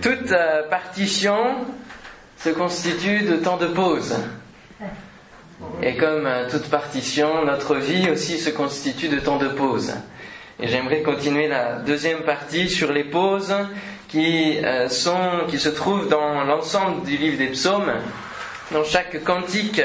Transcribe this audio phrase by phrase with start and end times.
[0.00, 1.36] toute euh, partition
[2.36, 4.14] se constitue de temps de pause.
[5.82, 9.92] Et comme euh, toute partition, notre vie aussi se constitue de temps de pause.
[10.60, 13.54] Et j'aimerais continuer la deuxième partie sur les pauses
[14.08, 17.92] qui, euh, sont, qui se trouvent dans l'ensemble du livre des psaumes,
[18.72, 19.82] dans chaque cantique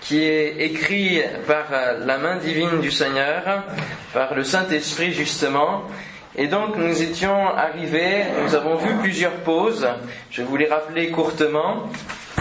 [0.00, 1.64] qui est écrit par
[2.04, 3.64] la main divine du Seigneur,
[4.12, 5.84] par le Saint-Esprit justement.
[6.36, 9.86] Et donc nous étions arrivés, nous avons vu plusieurs pauses,
[10.30, 11.88] je vous les rappeler courtement,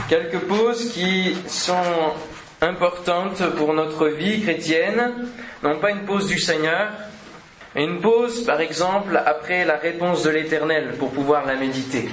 [0.10, 2.14] quelques pauses qui sont
[2.62, 5.28] importantes pour notre vie chrétienne,
[5.62, 6.90] non pas une pause du Seigneur,
[7.76, 12.10] une pause par exemple après la réponse de l'Éternel pour pouvoir la méditer,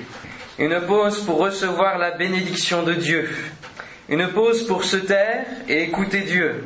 [0.59, 3.31] une pause pour recevoir la bénédiction de Dieu,
[4.11, 6.65] une pause pour se taire et écouter Dieu.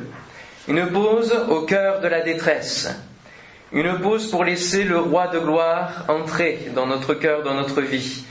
[0.67, 2.89] Une pause au cœur de la détresse.
[3.73, 8.23] Une pause pour laisser le roi de gloire entrer dans notre cœur, dans notre vie.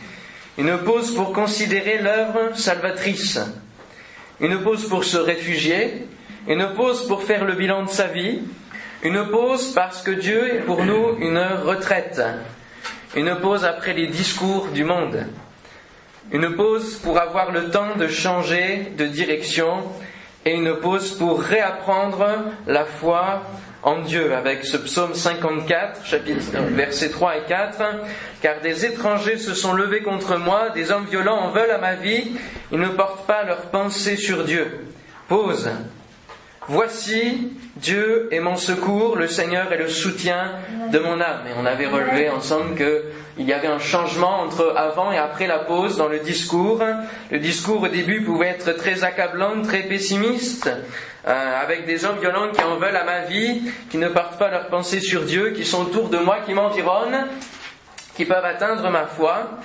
[0.57, 3.41] Une pause pour considérer l'œuvre salvatrice.
[4.41, 6.07] Une pause pour se réfugier.
[6.47, 8.43] Une pause pour faire le bilan de sa vie.
[9.03, 12.23] Une pause parce que Dieu est pour nous une retraite.
[13.17, 15.27] Une pause après les discours du monde.
[16.33, 19.83] Une pause pour avoir le temps de changer de direction
[20.47, 22.27] et une pause pour réapprendre
[22.67, 23.43] la foi
[23.85, 26.41] en Dieu avec ce psaume 54, chapitre,
[26.71, 27.83] versets 3 et 4.
[28.41, 31.95] Car des étrangers se sont levés contre moi, des hommes violents en veulent à ma
[31.95, 32.33] vie,
[32.73, 34.67] ils ne portent pas leur pensée sur Dieu.
[35.29, 35.71] Pause.
[36.67, 40.53] Voici, Dieu est mon secours, le Seigneur est le soutien
[40.91, 41.43] de mon âme.
[41.47, 45.59] Et on avait relevé ensemble qu'il y avait un changement entre avant et après la
[45.59, 46.83] pause dans le discours.
[47.31, 50.71] Le discours au début pouvait être très accablant, très pessimiste,
[51.27, 54.51] euh, avec des hommes violents qui en veulent à ma vie, qui ne partent pas
[54.51, 57.27] leur pensée sur Dieu, qui sont autour de moi, qui m'environnent,
[58.15, 59.59] qui peuvent atteindre ma foi.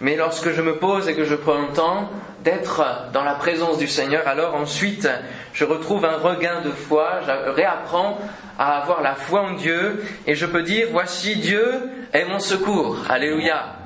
[0.00, 2.10] Mais lorsque je me pose et que je prends le temps
[2.44, 2.82] d'être
[3.12, 5.08] dans la présence du Seigneur, alors ensuite
[5.54, 8.18] je retrouve un regain de foi, je réapprends
[8.58, 11.66] à avoir la foi en Dieu et je peux dire, voici Dieu
[12.12, 12.98] est mon secours.
[13.08, 13.76] Alléluia.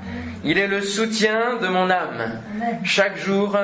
[0.45, 2.43] Il est le soutien de mon âme
[2.85, 3.57] chaque jour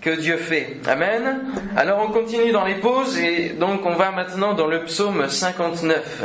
[0.00, 0.76] que Dieu fait.
[0.86, 1.40] Amen.
[1.76, 6.22] Alors on continue dans les pauses et donc on va maintenant dans le psaume 59.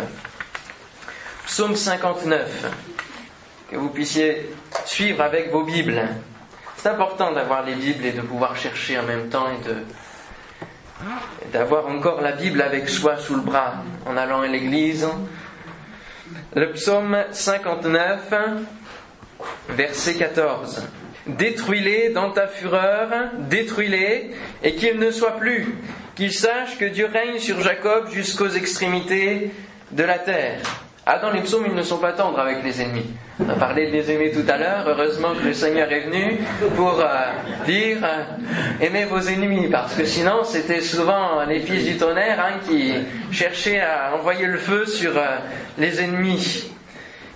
[1.46, 2.72] Psaume 59
[3.70, 4.50] que vous puissiez
[4.86, 6.02] suivre avec vos Bibles.
[6.78, 9.76] C'est important d'avoir les Bibles et de pouvoir chercher en même temps et de
[11.52, 13.76] d'avoir encore la Bible avec soi sous le bras
[14.06, 15.08] en allant à l'église.
[16.56, 18.34] Le psaume 59,
[19.70, 20.84] verset 14.
[21.28, 23.10] Détruis-les dans ta fureur,
[23.50, 24.32] détruis-les,
[24.64, 25.76] et qu'ils ne soient plus,
[26.16, 29.52] qu'ils sachent que Dieu règne sur Jacob jusqu'aux extrémités
[29.92, 30.62] de la terre.
[31.10, 33.06] Ah, dans les psaumes, ils ne sont pas tendres avec les ennemis.
[33.40, 34.84] On a parlé de les aimer tout à l'heure.
[34.88, 36.38] Heureusement que le Seigneur est venu
[36.76, 37.06] pour euh,
[37.66, 38.24] dire euh,
[38.82, 42.94] aimez vos ennemis, parce que sinon, c'était souvent les fils du tonnerre hein, qui
[43.32, 45.38] cherchaient à envoyer le feu sur euh,
[45.78, 46.74] les ennemis.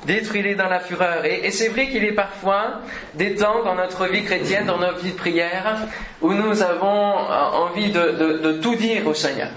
[0.05, 1.23] Détruis-les dans la fureur.
[1.23, 2.81] Et, c'est vrai qu'il est parfois
[3.13, 5.77] des temps dans notre vie chrétienne, dans notre vie de prière,
[6.19, 7.13] où nous avons
[7.53, 9.51] envie de tout dire au Seigneur.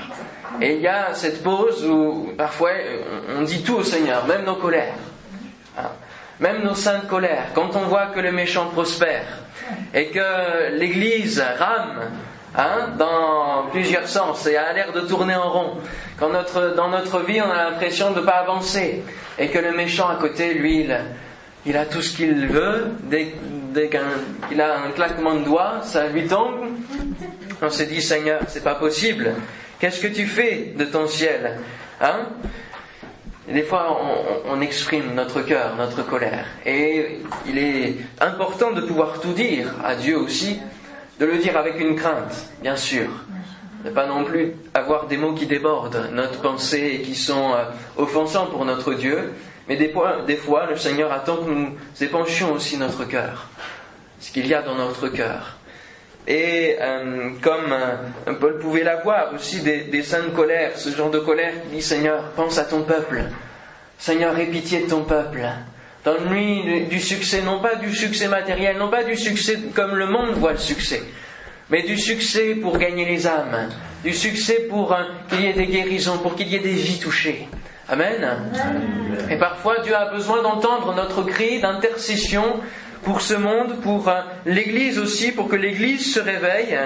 [0.61, 2.71] Et il y a cette pause où parfois
[3.39, 4.95] on dit tout au Seigneur, même nos colères,
[5.79, 5.91] hein.
[6.41, 9.27] même nos saintes colères, quand on voit que le méchant prospère
[9.93, 12.11] et que l'Église rame
[12.57, 15.77] hein, dans plusieurs sens et a l'air de tourner en rond,
[16.19, 19.03] quand notre, dans notre vie on a l'impression de ne pas avancer
[19.39, 20.87] et que le méchant à côté, lui,
[21.67, 23.35] il, a tout ce qu'il veut, dès,
[23.73, 26.69] dès qu'il a un claquement de doigts, ça lui tombe.
[27.61, 29.35] On se dit Seigneur, c'est pas possible.
[29.79, 31.59] Qu'est-ce que tu fais de ton ciel
[32.01, 32.29] Hein?
[33.49, 34.01] Des fois,
[34.47, 36.47] on, exprime notre cœur, notre colère.
[36.65, 40.61] Et il est important de pouvoir tout dire à Dieu aussi,
[41.21, 43.09] de le dire avec une crainte, bien sûr.
[43.85, 47.65] Ne pas non plus avoir des mots qui débordent notre pensée et qui sont euh,
[47.99, 49.35] offensants pour notre Dieu.
[49.69, 53.49] Mais des fois, des fois, le Seigneur attend que nous épanchions aussi notre cœur,
[54.21, 55.59] ce qu'il y a dans notre cœur.
[56.27, 61.19] Et euh, comme euh, Paul pouvait l'avoir aussi des, des saintes colères, ce genre de
[61.19, 63.23] colère qui dit Seigneur, pense à ton peuple.
[63.99, 65.47] Seigneur, aie pitié de ton peuple.
[66.05, 70.33] Donne-lui du succès, non pas du succès matériel, non pas du succès comme le monde
[70.33, 71.03] voit le succès,
[71.71, 73.71] mais du succès pour gagner les âmes,
[74.03, 76.99] du succès pour euh, qu'il y ait des guérisons, pour qu'il y ait des vies
[76.99, 77.49] touchées.
[77.89, 78.29] Amen.
[79.31, 82.61] Et parfois Dieu a besoin d'entendre notre cri d'intercession
[83.05, 86.79] pour ce monde, pour euh, l'Église aussi, pour que l'Église se réveille.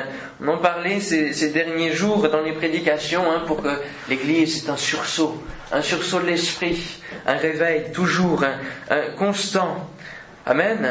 [0.43, 4.77] On en parlait ces, derniers jours dans les prédications, hein, pour que l'Église est un
[4.77, 5.43] sursaut,
[5.73, 9.89] un sursaut de l'esprit, un réveil toujours, un, constant.
[10.45, 10.89] Amen.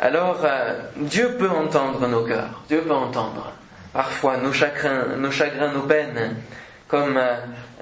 [0.00, 2.62] Alors, euh, Dieu peut entendre nos cœurs.
[2.68, 3.52] Dieu peut entendre
[3.92, 6.36] parfois nos chagrins, nos chagrins, nos peines,
[6.86, 7.34] comme euh,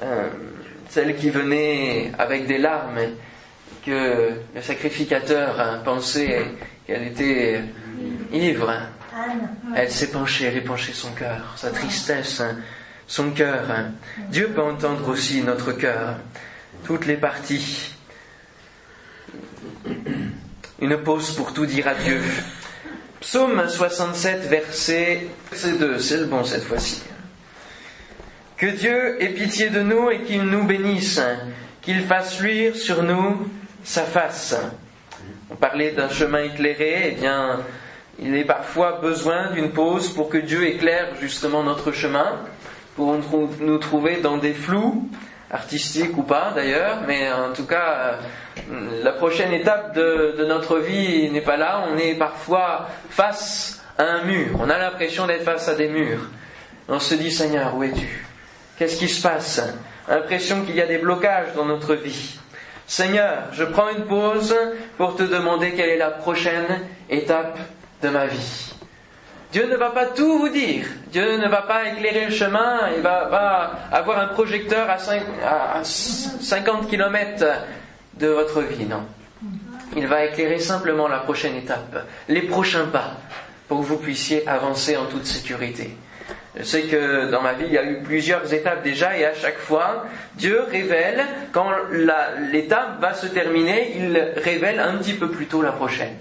[0.03, 0.29] euh,
[0.89, 2.99] celle qui venait avec des larmes,
[3.87, 6.43] que le sacrificateur hein, pensait
[6.87, 7.63] qu'elle était
[8.33, 8.75] ivre.
[9.77, 12.57] Elle s'est penchée, elle est penchée son cœur, sa tristesse, hein,
[13.07, 13.65] son cœur.
[14.29, 16.17] Dieu peut entendre aussi notre cœur,
[16.85, 17.95] toutes les parties.
[20.81, 22.21] Une pause pour tout dire à Dieu.
[23.21, 25.29] Psaume 67, verset
[25.79, 27.03] 2, c'est le bon cette fois-ci.
[28.57, 31.21] Que Dieu ait pitié de nous et qu'il nous bénisse,
[31.83, 33.49] qu'il fasse luire sur nous
[33.87, 34.61] sa face.
[35.49, 37.61] On parlait d'un chemin éclairé, eh bien,
[38.19, 42.41] il est parfois besoin d'une pause pour que Dieu éclaire justement notre chemin,
[42.97, 43.15] pour
[43.61, 45.09] nous trouver dans des flous,
[45.53, 48.19] artistiques ou pas d'ailleurs, mais en tout cas,
[48.73, 54.03] euh, la prochaine étape de, notre vie n'est pas là, on est parfois face à
[54.03, 56.29] un mur, on a l'impression d'être face à des murs.
[56.89, 58.27] On se dit, Seigneur, où es-tu?
[58.79, 59.63] Qu'est-ce qui se passe?
[60.09, 62.39] L'impression qu'il y a des blocages dans notre vie.
[62.87, 64.55] Seigneur, je prends une pause
[64.97, 67.59] pour te demander quelle est la prochaine étape
[68.03, 68.73] de ma vie.
[69.53, 70.87] Dieu ne va pas tout vous dire.
[71.11, 72.91] Dieu ne va pas éclairer le chemin.
[72.97, 74.99] Il va avoir un projecteur à,
[75.83, 77.45] 50 km
[78.15, 79.05] de votre vie, non.
[79.97, 83.13] Il va éclairer simplement la prochaine étape, les prochains pas,
[83.69, 85.97] pour que vous puissiez avancer en toute sécurité.
[86.59, 89.35] Je sais que dans ma vie, il y a eu plusieurs étapes déjà, et à
[89.35, 91.71] chaque fois, Dieu révèle, quand
[92.53, 96.17] l'étape va se terminer, il révèle un petit peu plus tôt la prochaine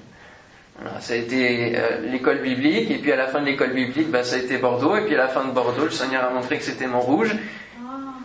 [1.00, 4.24] ça a été euh, l'école biblique, et puis à la fin de l'école biblique, bah,
[4.24, 6.58] ça a été Bordeaux, et puis à la fin de Bordeaux, le Seigneur a montré
[6.58, 7.36] que c'était Montrouge.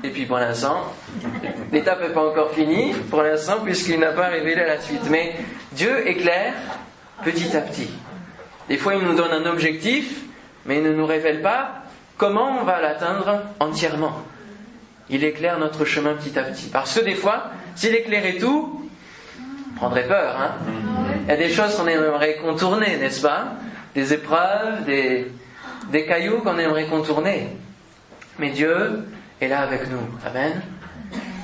[0.02, 0.94] Et puis pour l'instant,
[1.72, 5.08] l'étape n'est pas encore finie, pour l'instant, puisqu'il n'a pas révélé la suite.
[5.10, 5.34] Mais
[5.72, 6.54] Dieu éclaire
[7.22, 7.90] petit à petit.
[8.68, 10.22] Des fois, il nous donne un objectif,
[10.64, 11.79] mais il ne nous révèle pas
[12.20, 14.22] comment on va l'atteindre entièrement?
[15.08, 16.68] Il éclaire notre chemin petit à petit.
[16.68, 17.44] Parce que des fois,
[17.74, 18.86] s'il éclairait tout,
[19.72, 20.36] on prendrait peur.
[20.38, 20.52] Hein
[21.24, 23.54] il y a des choses qu'on aimerait contourner, n'est-ce pas?
[23.94, 25.32] Des épreuves, des,
[25.90, 27.48] des cailloux qu'on aimerait contourner.
[28.38, 29.08] Mais Dieu
[29.40, 30.06] est là avec nous.
[30.24, 30.60] Amen.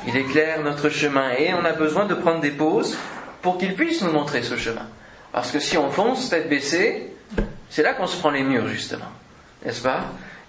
[0.07, 2.97] Il éclaire notre chemin et on a besoin de prendre des pauses
[3.41, 4.87] pour qu'il puisse nous montrer ce chemin.
[5.33, 7.13] Parce que si on fonce tête baissée,
[7.71, 9.11] c'est là qu'on se prend les murs, justement.
[9.65, 10.01] N'est-ce pas?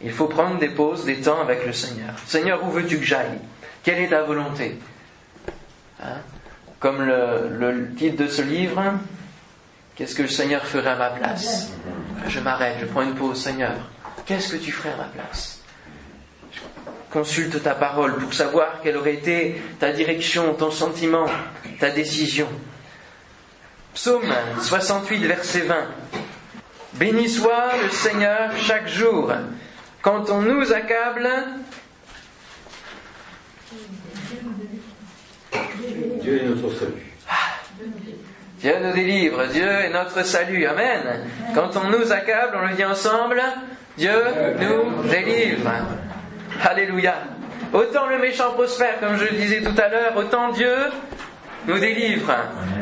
[0.01, 2.13] Il faut prendre des pauses, des temps avec le Seigneur.
[2.25, 3.39] Seigneur, où veux-tu que j'aille?
[3.83, 4.77] Quelle est ta volonté?
[6.01, 6.21] Hein?
[6.79, 8.83] Comme le, le titre de ce livre,
[9.97, 11.71] Qu'est-ce que le Seigneur ferait à ma place?
[12.27, 13.73] Je m'arrête, je prends une pause, Seigneur.
[14.27, 15.59] Qu'est-ce que tu ferais à ma place?
[16.53, 16.59] Je
[17.09, 21.25] Consulte ta parole pour savoir quelle aurait été ta direction, ton sentiment,
[21.79, 22.47] ta décision.
[23.95, 25.75] Psaume 68, verset 20.
[26.93, 29.33] Béni soit le Seigneur chaque jour.
[30.07, 31.29] Quand on nous accable,
[36.21, 37.13] Dieu est notre salut.
[38.57, 40.65] Dieu nous délivre, Dieu est notre salut.
[40.65, 41.27] Amen.
[41.53, 43.43] Quand on nous accable, on le dit ensemble,
[43.97, 44.13] Dieu
[44.61, 45.71] nous délivre.
[46.63, 47.15] Alléluia.
[47.73, 50.73] Autant le méchant prospère, comme je le disais tout à l'heure, autant Dieu
[51.67, 52.33] nous délivre.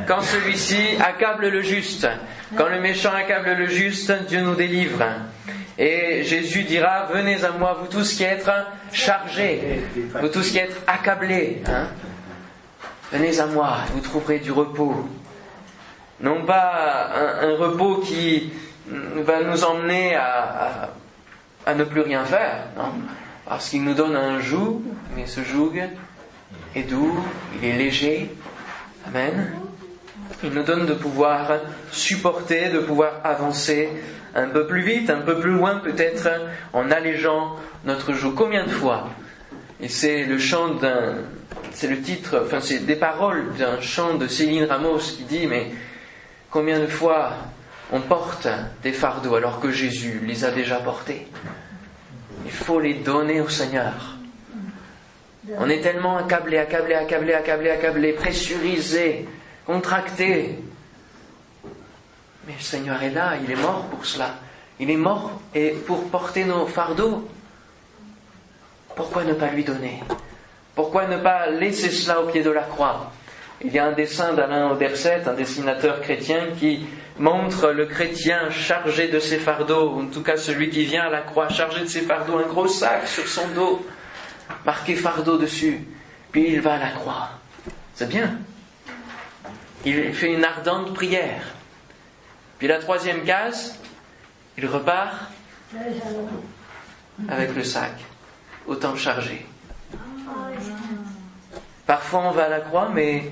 [0.08, 2.08] Quand celui-ci accable le juste,
[2.56, 5.04] quand le méchant accable le juste, Dieu nous délivre.
[5.78, 8.50] Et Jésus dira, venez à moi, vous tous qui êtes
[8.94, 9.82] chargés,
[10.22, 11.62] vous tous qui êtes accablés.
[11.68, 11.88] Hein.
[13.12, 15.10] venez à moi, vous trouverez du repos
[16.22, 17.10] non pas
[17.42, 18.52] un, repos qui
[18.88, 20.90] va nous emmener à,
[21.76, 22.68] ne plus rien faire,
[23.46, 24.82] parce qu'il nous donne un joug,
[25.16, 25.82] mais ce joug
[26.76, 27.20] est doux,
[27.62, 28.32] il est léger,
[29.08, 29.52] Amen.
[30.44, 31.52] Il nous donne de pouvoir
[31.92, 33.90] supporter, de pouvoir avancer
[34.34, 36.30] un peu plus vite, un peu plus loin peut-être,
[36.74, 38.34] en allégeant notre joug.
[38.36, 39.10] Combien de fois?
[39.82, 41.16] Et c'est le chant d'un,
[41.72, 45.72] c'est le titre, enfin c'est des paroles d'un chant de Céline Ramos qui dit, mais
[46.56, 47.34] Combien de fois
[47.92, 48.48] on porte
[48.82, 51.28] des fardeaux alors que Jésus les a déjà portés?
[52.46, 54.15] Il faut les donner au Seigneur.
[55.58, 59.28] On est tellement accablé, accablé, accablé, accablé, accablé, pressurisé,
[59.66, 60.60] contracté.
[62.48, 64.36] Mais le Seigneur est là, il est mort pour cela.
[64.80, 67.28] Il est mort et pour porter nos fardeaux.
[68.96, 70.02] Pourquoi ne pas lui donner?
[70.74, 73.12] Pourquoi ne pas laisser cela au pied de la croix?
[73.62, 76.86] Il y a un dessin d'Alain Auderset, un dessinateur chrétien, qui
[77.18, 81.22] montre le chrétien chargé de ses fardeaux, en tout cas celui qui vient à la
[81.22, 83.86] croix chargé de ses fardeaux, un gros sac sur son dos,
[84.66, 85.88] marqué fardeau dessus,
[86.32, 87.30] puis il va à la croix.
[87.94, 88.38] C'est bien.
[89.86, 91.44] il fait une ardente prière.
[92.58, 93.80] Puis la troisième case,
[94.58, 95.32] il repart
[97.28, 97.94] avec le sac,
[98.68, 99.46] autant chargé.
[101.86, 103.32] Parfois on va à la croix, mais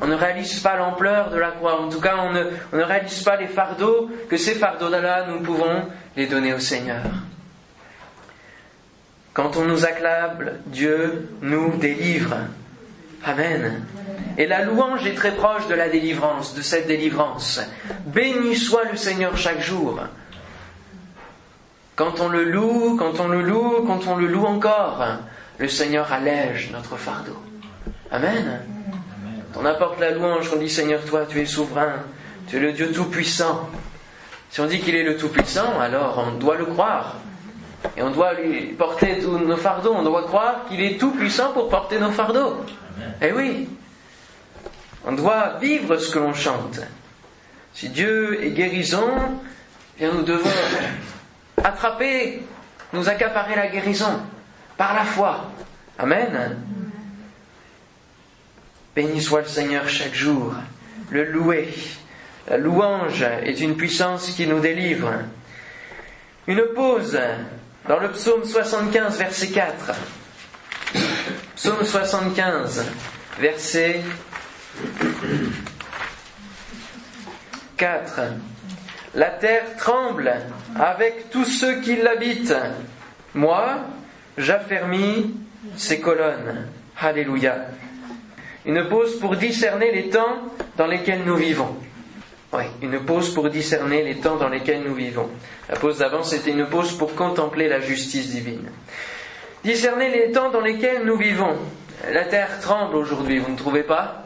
[0.00, 1.80] on ne réalise pas l'ampleur de la croix.
[1.80, 5.40] En tout cas, on ne, on ne réalise pas les fardeaux, que ces fardeaux-là, nous
[5.40, 7.02] pouvons les donner au Seigneur.
[9.34, 12.36] Quand on nous acclame, Dieu nous délivre.
[13.24, 13.84] Amen.
[14.36, 17.60] Et la louange est très proche de la délivrance, de cette délivrance.
[18.06, 20.00] Béni soit le Seigneur chaque jour.
[21.96, 25.04] Quand on le loue, quand on le loue, quand on le loue encore,
[25.58, 27.36] le Seigneur allège notre fardeau.
[28.10, 28.60] Amen.
[29.54, 32.04] On apporte la louange, on dit Seigneur, toi, tu es souverain,
[32.48, 33.68] tu es le Dieu tout-puissant.
[34.50, 37.16] Si on dit qu'il est le tout-puissant, alors on doit le croire.
[37.96, 39.94] Et on doit lui porter tous nos fardeaux.
[39.94, 42.64] On doit croire qu'il est tout-puissant pour porter nos fardeaux.
[43.20, 43.68] Eh oui.
[45.04, 46.80] On doit vivre ce que l'on chante.
[47.74, 49.08] Si Dieu est guérison,
[49.98, 50.50] bien nous devons
[51.62, 52.42] attraper,
[52.92, 54.20] nous accaparer la guérison
[54.76, 55.50] par la foi.
[55.98, 56.58] Amen.
[58.94, 60.54] Béni soit le Seigneur chaque jour,
[61.10, 61.72] le louer.
[62.48, 65.12] La louange est une puissance qui nous délivre.
[66.46, 67.18] Une pause
[67.88, 69.94] dans le psaume 75, verset 4.
[71.56, 72.84] Psaume 75,
[73.38, 74.00] verset
[77.76, 78.20] 4.
[79.14, 80.32] La terre tremble
[80.78, 82.54] avec tous ceux qui l'habitent.
[83.34, 83.80] Moi,
[84.38, 85.34] j'affermis
[85.76, 86.68] ses colonnes.
[87.00, 87.66] Alléluia.
[88.64, 90.42] Une pause pour discerner les temps
[90.76, 91.76] dans lesquels nous vivons.
[92.52, 95.30] Oui, une pause pour discerner les temps dans lesquels nous vivons.
[95.70, 98.68] La pause d'avant, c'était une pause pour contempler la justice divine.
[99.64, 101.56] Discerner les temps dans lesquels nous vivons.
[102.12, 104.24] La terre tremble aujourd'hui, vous ne trouvez pas?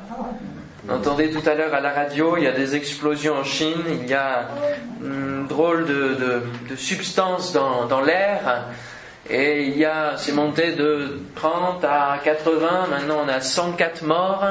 [0.89, 3.83] On entendait tout à l'heure à la radio, il y a des explosions en Chine,
[3.91, 4.49] il y a
[5.03, 8.67] une drôle de, de, de substance dans, dans l'air.
[9.29, 14.47] Et il y a, c'est monté de 30 à 80, maintenant on a 104 morts.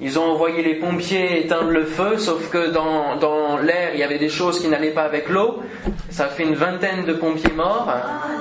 [0.00, 4.18] Ils ont envoyé les pompiers éteindre le feu, sauf que dans, l'air, il y avait
[4.18, 5.62] des choses qui n'allaient pas avec l'eau.
[6.10, 7.92] Ça fait une vingtaine de pompiers morts,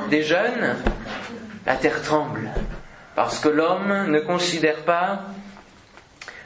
[0.09, 0.75] des jeunes.
[1.65, 2.51] La terre tremble,
[3.15, 5.21] parce que l'homme ne considère pas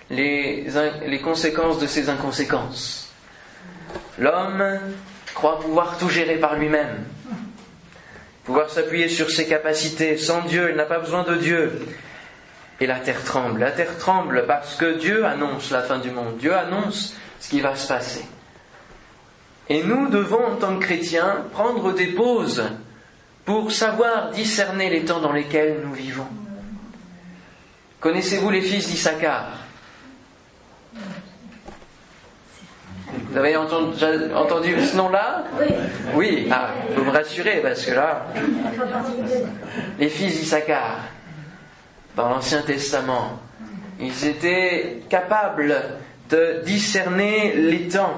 [0.09, 0.67] les,
[1.05, 3.13] les conséquences de ses inconséquences.
[4.17, 4.79] L'homme
[5.33, 7.03] croit pouvoir tout gérer par lui-même
[8.49, 10.17] pouvoir s'appuyer sur ses capacités.
[10.17, 11.71] Sans Dieu, il n'a pas besoin de Dieu.
[12.79, 13.59] Et la terre tremble.
[13.59, 16.37] La terre tremble parce que Dieu annonce la fin du monde.
[16.37, 18.25] Dieu annonce ce qui va se passer.
[19.67, 22.63] Et nous devons, en tant que chrétiens, prendre des pauses
[23.45, 26.27] pour savoir discerner les temps dans lesquels nous vivons.
[27.99, 29.57] Connaissez-vous les fils d'Issachar
[33.31, 35.43] Vous avez entendu, entendu ce nom-là?
[35.59, 35.67] Oui.
[36.15, 38.25] Oui, ah, vous me rassurez parce que là,
[39.99, 40.99] les fils d'Issachar,
[42.19, 43.39] dans l'Ancien Testament,
[43.99, 45.73] ils étaient capables
[46.29, 48.15] de discerner les temps,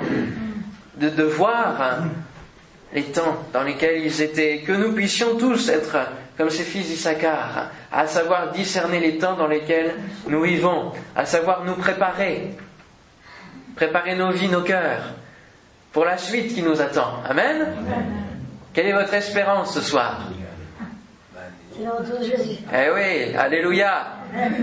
[0.97, 1.99] de, de voir
[2.93, 5.97] les temps dans lesquels ils étaient, que nous puissions tous être
[6.35, 9.93] comme ces fils d'Issachar, à savoir discerner les temps dans lesquels
[10.27, 12.55] nous vivons, à savoir nous préparer
[13.75, 15.13] préparer nos vies, nos cœurs,
[15.91, 17.21] pour la suite qui nous attend.
[17.27, 17.67] Amen.
[18.73, 20.21] Quelle est votre espérance ce soir
[21.70, 21.70] C'est le retour de Jésus.
[22.73, 24.07] Eh oui, Alléluia.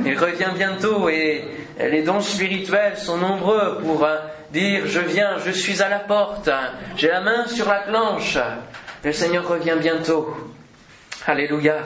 [0.04, 1.44] Il revient bientôt et
[1.78, 4.16] les dons spirituels sont nombreux pour euh,
[4.50, 6.48] dire je viens, je suis à la porte,
[6.96, 8.38] j'ai la main sur la planche.
[9.04, 10.34] Le Seigneur revient bientôt.
[11.26, 11.76] Alléluia.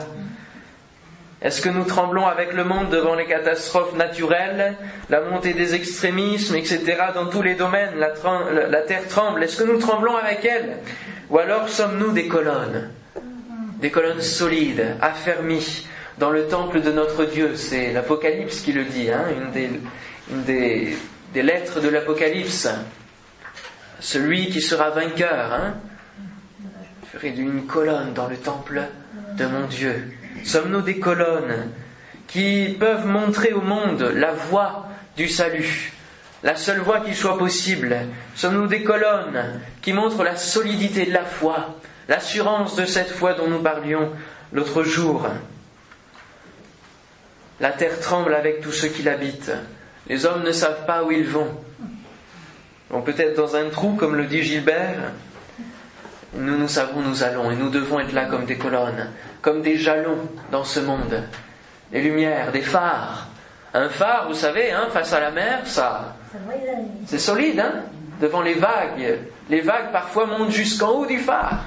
[1.42, 4.76] Est-ce que nous tremblons avec le monde devant les catastrophes naturelles,
[5.10, 6.96] la montée des extrémismes, etc.
[7.14, 8.12] Dans tous les domaines, la,
[8.68, 9.42] la terre tremble.
[9.42, 10.76] Est-ce que nous tremblons avec elle?
[11.30, 12.90] Ou alors sommes-nous des colonnes?
[13.82, 17.56] Des colonnes solides, affermies dans le temple de notre Dieu.
[17.56, 19.24] C'est l'Apocalypse qui le dit, hein,
[20.30, 20.96] une, des,
[21.34, 22.68] lettres de l'Apocalypse.
[23.98, 25.74] Celui qui sera vainqueur, hein,
[27.12, 28.82] ferait d'une colonne dans le temple
[29.36, 30.12] de mon Dieu.
[30.44, 31.72] Sommes-nous des colonnes
[32.28, 34.86] qui peuvent montrer au monde la voie
[35.16, 35.92] du salut,
[36.44, 37.96] la seule voie qui soit possible?
[38.36, 43.48] Sommes-nous des colonnes qui montrent la solidité de la foi, l'assurance de cette foi dont
[43.48, 44.10] nous parlions
[44.52, 45.26] l'autre jour
[47.60, 49.52] La terre tremble avec tous ceux qui l'habitent.
[50.08, 51.48] Les hommes ne savent pas où ils vont.
[52.90, 55.12] Bon, peut-être dans un trou, comme le dit Gilbert.
[56.34, 59.10] Nous, nous savons, nous allons, et nous devons être là comme des colonnes,
[59.42, 61.22] comme des jalons dans ce monde,
[61.92, 63.28] des lumières, des phares,
[63.74, 66.16] Un phare, vous savez, hein, face à la mer, ça,
[67.06, 67.84] c'est solide, hein
[68.20, 69.18] Devant les vagues.
[69.48, 71.64] Les vagues parfois montent jusqu'en haut du phare.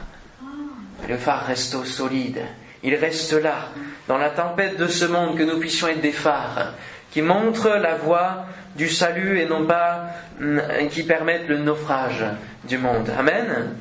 [1.07, 2.41] Le phare reste au solide.
[2.83, 3.69] Il reste là,
[4.07, 6.73] dans la tempête de ce monde, que nous puissions être des phares
[7.11, 8.45] qui montrent la voie
[8.75, 10.07] du salut et non pas
[10.39, 12.25] hum, qui permettent le naufrage
[12.65, 13.09] du monde.
[13.17, 13.75] Amen.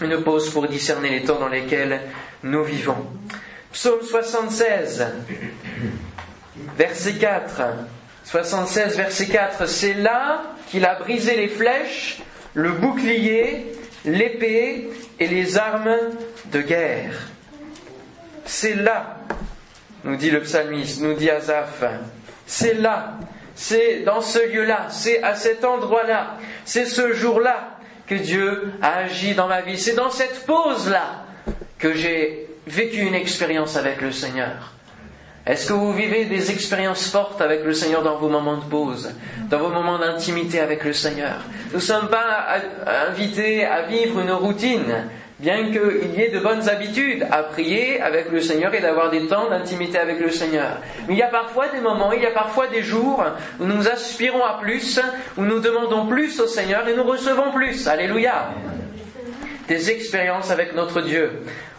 [0.00, 2.00] Une pause pour discerner les temps dans lesquels
[2.42, 3.06] nous vivons.
[3.72, 5.06] Psaume 76,
[6.76, 7.62] verset 4.
[8.24, 9.66] 76, verset 4.
[9.66, 12.20] C'est là qu'il a brisé les flèches,
[12.54, 13.72] le bouclier,
[14.04, 15.96] l'épée et les armes
[16.46, 17.28] de guerre.
[18.44, 19.18] C'est là,
[20.04, 21.84] nous dit le psalmiste, nous dit Asaph.
[22.46, 23.18] C'est là,
[23.54, 29.34] c'est dans ce lieu-là, c'est à cet endroit-là, c'est ce jour-là que Dieu a agi
[29.34, 29.78] dans ma vie.
[29.78, 31.24] C'est dans cette pause-là
[31.78, 34.72] que j'ai vécu une expérience avec le Seigneur.
[35.44, 39.12] Est-ce que vous vivez des expériences fortes avec le Seigneur dans vos moments de pause,
[39.50, 41.38] dans vos moments d'intimité avec le Seigneur?
[41.70, 42.46] Nous ne sommes pas
[43.08, 45.08] invités à vivre une routine,
[45.40, 49.26] bien qu'il y ait de bonnes habitudes à prier avec le Seigneur et d'avoir des
[49.26, 50.78] temps d'intimité avec le Seigneur.
[51.08, 53.24] Mais il y a parfois des moments, il y a parfois des jours
[53.58, 55.00] où nous aspirons à plus,
[55.36, 57.88] où nous demandons plus au Seigneur et nous recevons plus.
[57.88, 58.50] Alléluia
[59.68, 61.30] des expériences avec notre Dieu.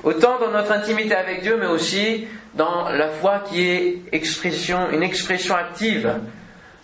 [0.04, 5.04] Autant dans notre intimité avec Dieu, mais aussi dans la foi qui est expression, une
[5.04, 6.14] expression active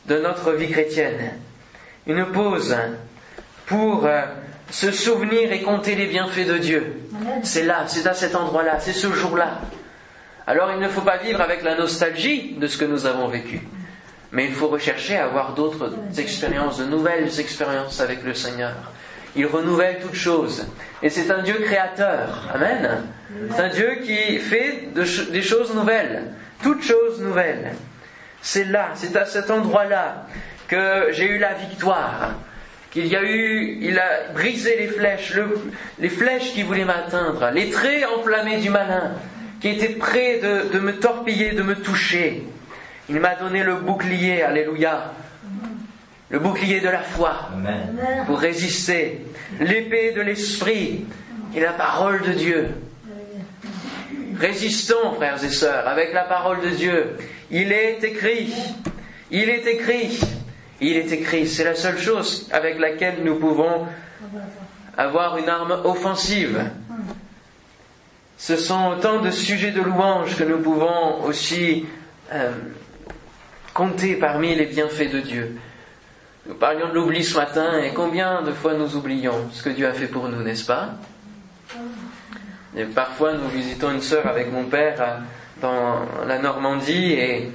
[0.05, 1.33] de notre vie chrétienne.
[2.07, 2.75] Une pause
[3.65, 4.23] pour euh,
[4.71, 6.93] se souvenir et compter les bienfaits de Dieu.
[7.43, 9.61] C'est là, c'est à cet endroit-là, c'est ce jour-là.
[10.47, 13.61] Alors il ne faut pas vivre avec la nostalgie de ce que nous avons vécu,
[14.31, 18.73] mais il faut rechercher à avoir d'autres expériences, de nouvelles expériences avec le Seigneur.
[19.35, 20.67] Il renouvelle toutes choses.
[21.03, 22.49] Et c'est un Dieu créateur.
[22.53, 23.03] Amen.
[23.55, 24.89] C'est un Dieu qui fait
[25.31, 26.23] des choses nouvelles.
[26.63, 27.73] Toutes choses nouvelles.
[28.41, 30.25] C'est là, c'est à cet endroit-là
[30.67, 32.31] que j'ai eu la victoire.
[32.91, 35.59] Qu'il y a eu, il a brisé les flèches, le-
[35.99, 39.11] les flèches qui voulaient m'atteindre, les traits enflammés du malin,
[39.61, 42.43] qui étaient prêts de, de me torpiller, de me toucher.
[43.07, 45.13] Il m'a donné le bouclier, alléluia.
[46.29, 48.23] Le bouclier de la foi Amen.
[48.25, 49.25] Pour résister.
[49.59, 51.05] L'épée de l'esprit
[51.55, 52.67] et la parole de Dieu.
[54.37, 57.17] Résistons, frères et sœurs, avec la parole de Dieu.
[57.51, 58.53] Il est écrit,
[59.31, 60.19] il est écrit,
[60.79, 61.47] il est écrit.
[61.47, 63.87] C'est la seule chose avec laquelle nous pouvons
[64.97, 66.63] avoir une arme offensive.
[68.37, 71.85] Ce sont autant de sujets de louange que nous pouvons aussi
[72.31, 72.51] euh,
[73.73, 75.59] compter parmi les bienfaits de Dieu.
[76.47, 79.87] Nous parlions de l'oubli ce matin et combien de fois nous oublions ce que Dieu
[79.87, 80.91] a fait pour nous, n'est-ce pas?
[82.75, 85.17] Et Parfois nous visitons une sœur avec mon père euh,
[85.61, 87.51] dans la Normandie et,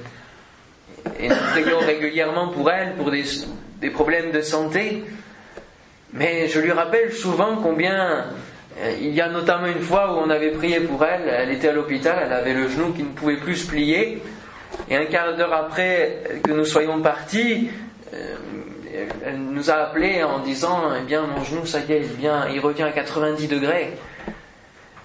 [1.19, 3.23] nous prions régulièrement pour elle pour des,
[3.79, 5.03] des problèmes de santé.
[6.13, 8.25] Mais je lui rappelle souvent combien
[8.81, 11.69] euh, il y a notamment une fois où on avait prié pour elle, elle était
[11.69, 14.21] à l'hôpital, elle avait le genou qui ne pouvait plus se plier.
[14.89, 17.69] Et un quart d'heure après que nous soyons partis,
[18.13, 18.35] euh,
[19.25, 22.59] elle nous a appelé en disant Eh bien, mon genou, ça y est, il, il
[22.59, 23.93] revient à 90 degrés.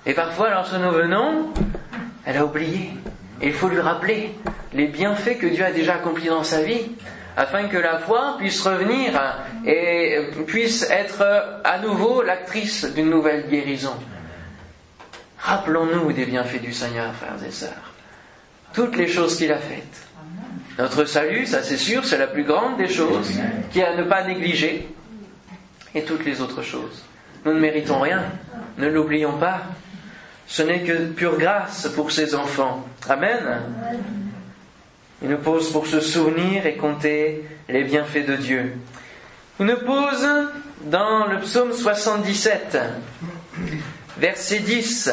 [0.07, 1.51] Et parfois, lorsque nous venons,
[2.25, 2.91] elle a oublié.
[3.43, 4.35] Et il faut lui rappeler
[4.73, 6.93] les bienfaits que Dieu a déjà accomplis dans sa vie,
[7.37, 9.21] afin que la foi puisse revenir
[9.67, 11.23] et puisse être
[11.65, 13.95] à nouveau l'actrice d'une nouvelle guérison.
[15.39, 17.95] Rappelons-nous des bienfaits du Seigneur, frères et sœurs.
[18.75, 20.07] Toutes les choses qu'il a faites.
[20.79, 23.39] Notre salut, ça c'est sûr, c'est la plus grande des choses,
[23.73, 24.89] qui est à ne pas négliger.
[25.95, 27.05] Et toutes les autres choses.
[27.45, 28.23] Nous ne méritons rien,
[28.79, 29.63] ne l'oublions pas.
[30.47, 32.87] Ce n'est que pure grâce pour ses enfants.
[33.09, 33.63] Amen.
[35.23, 38.75] Une pause pour se souvenir et compter les bienfaits de Dieu.
[39.59, 40.27] Une pause
[40.83, 42.79] dans le psaume 77,
[44.19, 45.11] verset 10.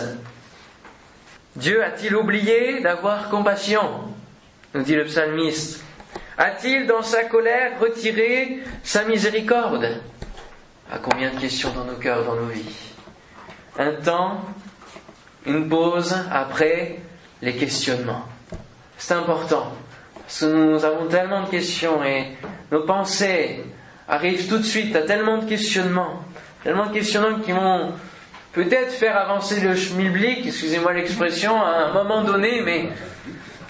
[1.56, 4.14] Dieu a-t-il oublié d'avoir compassion?
[4.78, 5.84] Nous dit le psalmiste.
[6.38, 10.02] A-t-il dans sa colère retiré sa miséricorde?
[10.92, 12.94] À combien de questions dans nos cœurs, dans nos vies
[13.80, 14.42] Un temps,
[15.48, 17.00] une pause après
[17.42, 18.26] les questionnements.
[19.00, 19.74] C'est important.
[20.16, 22.34] Parce que nous avons tellement de questions et
[22.72, 23.64] nos pensées
[24.08, 26.22] arrivent tout de suite à tellement de questionnements.
[26.64, 27.94] Tellement de questionnements qui vont
[28.58, 32.90] peut-être faire avancer le schmilblick, excusez-moi l'expression, à un moment donné, mais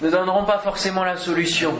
[0.00, 1.74] ne donneront pas forcément la solution.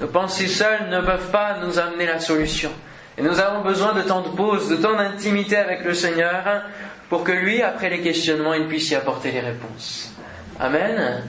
[0.00, 2.70] Nos pensées seules ne peuvent pas nous amener la solution.
[3.16, 6.62] Et nous avons besoin de temps de pause, de temps d'intimité avec le Seigneur
[7.08, 10.12] pour que lui, après les questionnements, il puisse y apporter les réponses.
[10.60, 11.24] Amen.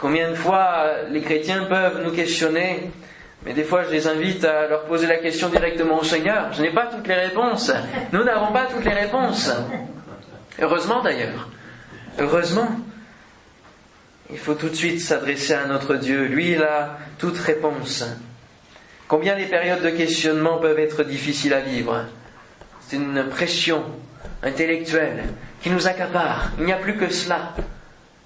[0.00, 2.92] Combien de fois les chrétiens peuvent nous questionner,
[3.44, 6.52] mais des fois je les invite à leur poser la question directement au Seigneur.
[6.52, 7.70] Je n'ai pas toutes les réponses.
[8.12, 9.50] Nous n'avons pas toutes les réponses.
[10.60, 11.48] Heureusement d'ailleurs.
[12.18, 12.68] Heureusement.
[14.30, 16.24] Il faut tout de suite s'adresser à notre Dieu.
[16.24, 18.04] Lui, il a toute réponse.
[19.06, 22.06] Combien les périodes de questionnement peuvent être difficiles à vivre?
[22.80, 23.84] C'est une pression
[24.42, 25.24] intellectuelle
[25.62, 26.52] qui nous accapare.
[26.58, 27.54] Il n'y a plus que cela.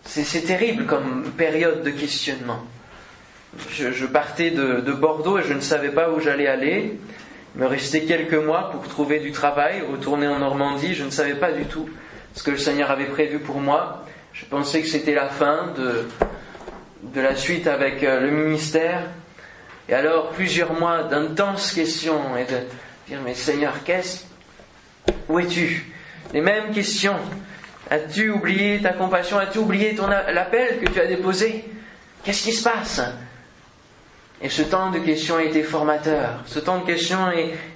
[0.05, 2.63] C'est terrible comme période de questionnement.
[3.71, 6.99] Je, partais de, de, Bordeaux et je ne savais pas où j'allais aller.
[7.55, 10.95] Il me restait quelques mois pour trouver du travail, retourner en Normandie.
[10.95, 11.89] Je ne savais pas du tout
[12.35, 14.05] ce que le Seigneur avait prévu pour moi.
[14.33, 16.07] Je pensais que c'était la fin de,
[17.03, 19.03] de la suite avec euh, le ministère.
[19.89, 22.59] Et alors, plusieurs mois d'intenses questions et de
[23.09, 24.25] dire, mais Seigneur, qu'est-ce
[25.29, 25.91] Où es-tu?
[26.35, 27.17] Les mêmes questions.
[27.91, 29.39] As-tu oublié ta compassion?
[29.39, 31.65] As-tu oublié ton l'appel que tu as déposé?
[32.23, 33.01] Qu'est-ce qui se passe?
[34.41, 36.43] Et ce temps de questions a été formateur.
[36.47, 37.19] Ce temps de questions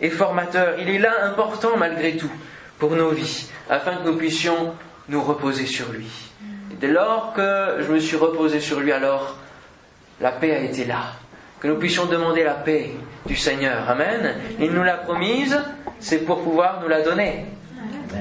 [0.00, 0.76] est, formateur.
[0.78, 2.30] Il est là important malgré tout
[2.78, 4.74] pour nos vies, afin que nous puissions
[5.08, 6.08] nous reposer sur lui.
[6.80, 9.36] Dès lors que je me suis reposé sur lui, alors
[10.20, 11.12] la paix a été là
[11.60, 12.90] que nous puissions demander la paix
[13.24, 13.88] du Seigneur.
[13.88, 14.34] Amen.
[14.58, 15.60] Il nous l'a promise,
[16.00, 17.46] c'est pour pouvoir nous la donner.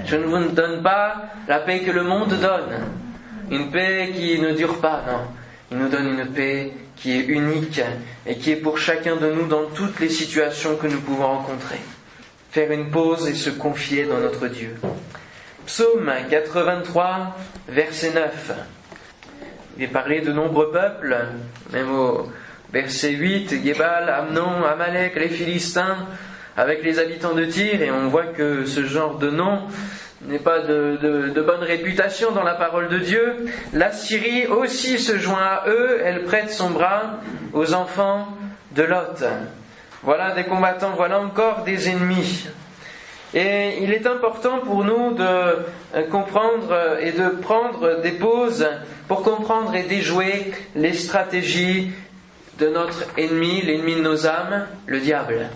[0.05, 2.85] Je ne vous donne pas la paix que le monde donne,
[3.49, 5.21] une paix qui ne dure pas, non.
[5.71, 7.81] Il nous donne une paix qui est unique
[8.25, 11.79] et qui est pour chacun de nous dans toutes les situations que nous pouvons rencontrer.
[12.51, 14.75] Faire une pause et se confier dans notre Dieu.
[15.65, 17.37] Psaume 83,
[17.69, 18.51] verset 9.
[19.77, 21.17] Il est parlé de nombreux peuples,
[21.71, 22.29] même au,
[22.71, 26.07] Verset 8, Gebal, Amnon, Amalek, les Philistins,
[26.55, 29.63] avec les habitants de Tyr, et on voit que ce genre de nom
[30.27, 30.97] n'est pas de,
[31.33, 33.45] de, bonne réputation dans la parole de Dieu.
[33.73, 37.19] La Syrie aussi se joint à eux, elle prête son bras
[37.53, 38.27] aux enfants
[38.71, 39.23] de Lot.
[40.03, 42.47] Voilà des combattants, voilà encore des ennemis.
[43.33, 48.67] Et il est important pour nous de euh, comprendre et de prendre des pauses
[49.07, 51.91] pour comprendre et déjouer les stratégies
[52.59, 55.47] de notre ennemi, l'ennemi de nos âmes, le diable.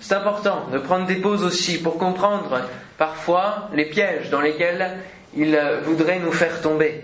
[0.00, 2.60] C'est important de prendre des pauses aussi pour comprendre
[3.00, 4.98] parfois les pièges dans lesquels
[5.34, 7.02] il voudrait nous faire tomber.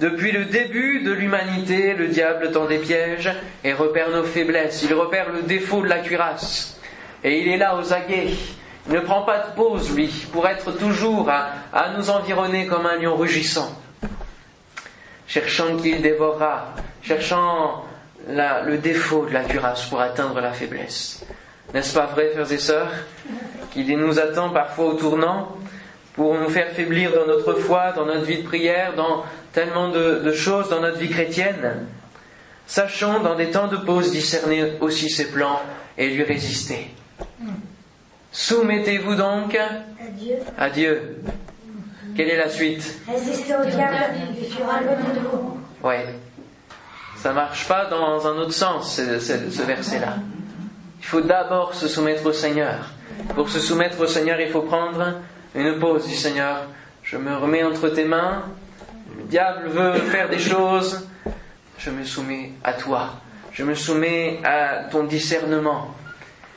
[0.00, 3.30] Depuis le début de l'humanité, le diable tend des pièges
[3.62, 4.82] et repère nos faiblesses.
[4.82, 6.80] Il repère le défaut de la cuirasse.
[7.22, 8.32] Et il est là aux aguets.
[8.88, 12.96] Il ne prend pas de pause, lui, pour être toujours à, nous environner comme un
[12.96, 13.70] lion rugissant,
[15.28, 17.84] cherchant qui il dévorera, cherchant
[18.28, 21.24] le défaut de la cuirasse pour atteindre la faiblesse.
[21.74, 22.92] N'est-ce pas vrai, frères et sœurs,
[23.72, 25.56] qu'il nous attend parfois au tournant
[26.14, 30.20] pour nous faire faiblir dans notre foi, dans notre vie de prière, dans tellement de,
[30.24, 31.86] de choses dans notre vie chrétienne
[32.66, 35.60] Sachons dans des temps de pause discerner aussi ses plans
[35.96, 36.90] et lui résister.
[38.32, 39.56] Soumettez-vous donc
[40.58, 41.22] à Dieu.
[42.16, 43.00] Quelle est la suite?
[43.08, 43.96] Résistez au diable,
[44.36, 46.06] il fera le de Ouais.
[47.16, 50.16] Ça marche pas dans un autre sens, ce, verset-là.
[50.98, 52.90] Il faut d'abord se soumettre au Seigneur.
[53.34, 55.20] Pour se soumettre au Seigneur, il faut prendre
[55.54, 56.66] une pause du Seigneur.
[57.02, 58.44] Je me remets entre tes mains.
[59.16, 61.06] Le diable veut faire des choses.
[61.78, 63.10] Je me soumets à toi.
[63.52, 65.94] Je me soumets à ton discernement.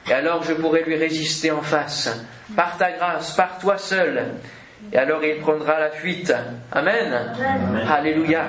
[0.07, 2.09] Et alors je pourrai lui résister en face.
[2.55, 4.33] Par ta grâce, par toi seul.
[4.91, 6.33] Et alors il prendra la fuite.
[6.71, 7.35] Amen.
[7.87, 8.45] Alléluia.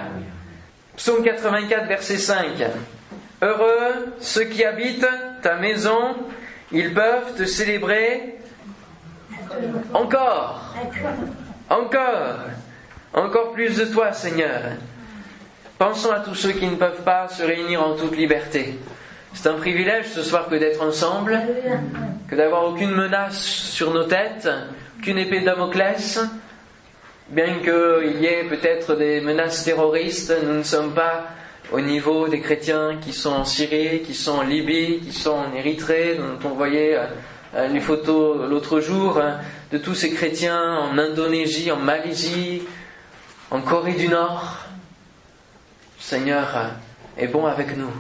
[0.96, 2.46] Psaume 84, verset 5.
[3.42, 5.06] Heureux ceux qui habitent
[5.42, 6.16] ta maison,
[6.72, 8.36] ils peuvent te célébrer
[9.92, 10.74] encore,
[11.68, 12.38] encore,
[13.12, 14.60] encore plus de toi, Seigneur.
[15.78, 18.78] Pensons à tous ceux qui ne peuvent pas se réunir en toute liberté.
[19.32, 21.40] C'est un privilège ce soir que d'être ensemble,
[22.28, 24.48] que d'avoir aucune menace sur nos têtes,
[25.02, 26.20] qu'une épée de Damoclès,
[27.30, 31.26] Bien qu'il y ait peut-être des menaces terroristes, nous ne sommes pas
[31.72, 35.54] au niveau des chrétiens qui sont en Syrie, qui sont en Libye, qui sont en
[35.54, 36.98] Érythrée, dont on voyait
[37.54, 39.38] euh, les photos l'autre jour, hein,
[39.70, 42.62] de tous ces chrétiens en Indonésie, en Malaisie,
[43.50, 44.66] en Corée du Nord.
[45.98, 46.68] Le Seigneur euh,
[47.16, 47.92] est bon avec nous.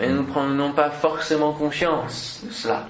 [0.00, 2.88] Et nous ne prenons pas forcément conscience de cela.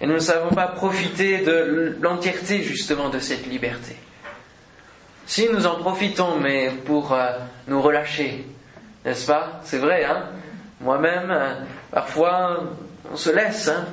[0.00, 3.96] Et nous ne savons pas profiter de l'entièreté justement de cette liberté.
[5.26, 7.32] Si nous en profitons, mais pour euh,
[7.66, 8.46] nous relâcher,
[9.04, 9.60] n'est-ce pas?
[9.64, 10.24] C'est vrai, hein?
[10.80, 11.54] Moi-même, euh,
[11.90, 12.64] parfois,
[13.10, 13.86] on se laisse, hein?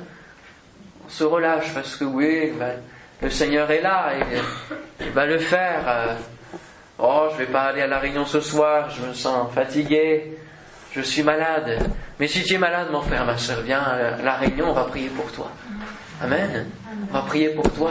[1.06, 2.80] On se relâche parce que oui, ben,
[3.22, 5.82] le Seigneur est là et il va le faire.
[5.86, 6.14] Euh,
[6.98, 10.38] Oh, je vais pas aller à la réunion ce soir, je me sens fatigué,
[10.92, 11.78] je suis malade.
[12.18, 14.84] Mais si tu es malade, mon frère, ma soeur, viens à la réunion, on va
[14.84, 15.50] prier pour toi.
[16.22, 16.66] Amen.
[17.10, 17.90] On va prier pour toi.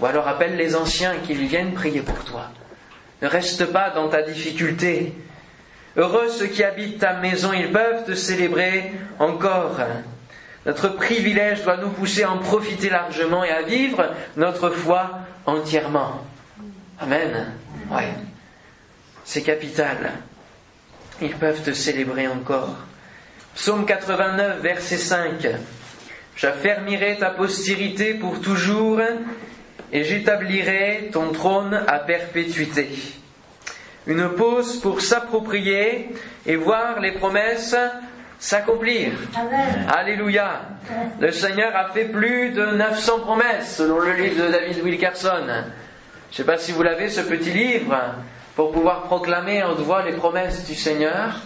[0.00, 2.50] Ou alors appelle les anciens qu'ils viennent prier pour toi.
[3.22, 5.14] Ne reste pas dans ta difficulté.
[5.96, 9.78] Heureux ceux qui habitent ta maison, ils peuvent te célébrer encore.
[10.66, 16.24] Notre privilège doit nous pousser à en profiter largement et à vivre notre foi entièrement.
[17.00, 17.52] Amen.
[19.24, 20.12] C'est capital.
[21.22, 22.76] Ils peuvent te célébrer encore.
[23.54, 25.46] Psaume 89, verset 5.
[26.36, 29.00] J'affermirai ta postérité pour toujours
[29.92, 32.88] et j'établirai ton trône à perpétuité.
[34.06, 36.10] Une pause pour s'approprier
[36.46, 37.76] et voir les promesses
[38.38, 39.12] s'accomplir.
[39.88, 40.62] Alléluia.
[41.20, 45.46] Le Seigneur a fait plus de 900 promesses selon le livre de David Wilkerson.
[45.46, 47.96] Je ne sais pas si vous l'avez, ce petit livre,
[48.56, 51.40] pour pouvoir proclamer à haute voix les promesses du Seigneur.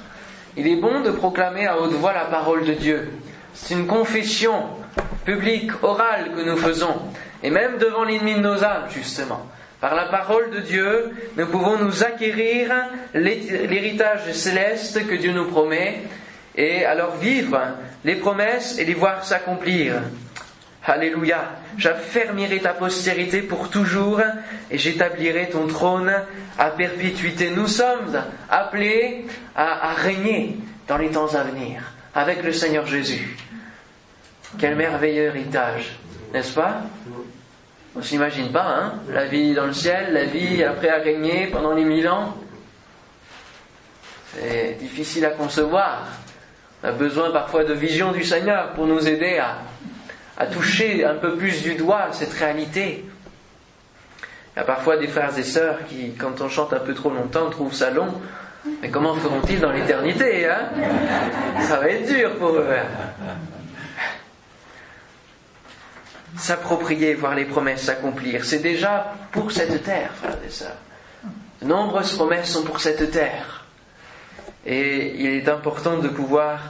[0.57, 3.11] Il est bon de proclamer à haute voix la parole de Dieu.
[3.55, 4.63] C'est une confession
[5.25, 6.95] publique, orale que nous faisons
[7.43, 9.47] et même devant l'ennemi de nos âmes, justement.
[9.85, 12.73] Par la parole de Dieu, nous pouvons nous acquérir
[13.13, 16.05] l'héritage céleste que Dieu nous promet,
[16.57, 17.61] et alors vivre
[18.03, 19.97] les promesses et les voir s'accomplir.
[20.87, 21.51] Alléluia.
[21.77, 24.23] J'affermirai ta postérité pour toujours
[24.71, 26.15] et j'établirai ton trône
[26.59, 27.51] à perpétuité.
[27.51, 30.57] Nous sommes appelés à, à, régner
[30.89, 33.37] dans les temps à venir avec le Seigneur Jésus.
[34.59, 35.99] Quel merveilleux héritage,
[36.33, 36.85] n'est-ce pas?
[37.97, 41.73] On s'imagine pas, hein La vie dans le ciel, la vie après à régner pendant
[41.73, 42.37] les mille ans.
[44.35, 46.07] C'est difficile à concevoir.
[46.83, 49.59] On a besoin parfois de vision du Seigneur pour nous aider à,
[50.37, 53.05] à toucher un peu plus du doigt cette réalité.
[54.55, 57.11] Il y a parfois des frères et sœurs qui, quand on chante un peu trop
[57.11, 58.13] longtemps, trouvent ça long.
[58.83, 60.69] Mais comment feront-ils dans l'éternité hein?
[61.61, 62.67] Ça va être dur pour eux.
[66.37, 68.45] S'approprier, voir les promesses s'accomplir.
[68.45, 70.77] C'est déjà pour cette terre, frères et sœurs.
[71.63, 73.65] De nombreuses promesses sont pour cette terre.
[74.67, 76.61] Et il est important de pouvoir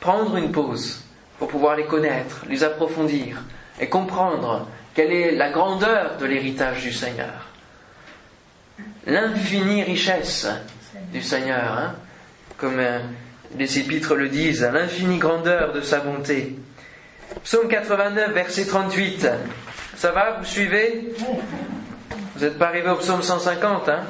[0.00, 1.02] prendre une pause
[1.38, 3.42] pour pouvoir les connaître, les approfondir
[3.80, 7.48] et comprendre quelle est la grandeur de l'héritage du Seigneur.
[9.06, 10.46] L'infinie richesse
[11.12, 11.94] du Seigneur, hein,
[12.56, 12.80] comme
[13.58, 16.56] les épîtres le disent, l'infinie grandeur de sa bonté.
[17.44, 19.26] Psaume 89, verset 38.
[19.96, 21.12] Ça va, vous suivez?
[22.34, 24.00] Vous n'êtes pas arrivé au psaume 150, hein?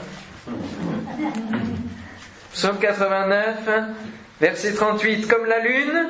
[2.52, 3.68] Psaume 89,
[4.40, 5.26] verset 38.
[5.26, 6.08] Comme la lune,